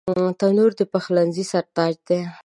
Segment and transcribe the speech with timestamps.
[0.39, 2.19] تنور د پخلنځي سر تاج دی